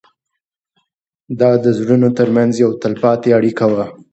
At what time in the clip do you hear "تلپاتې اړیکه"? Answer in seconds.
2.83-3.65